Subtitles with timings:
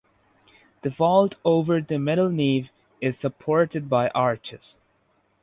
[0.81, 4.73] The vault over the middle nave is supported by arches.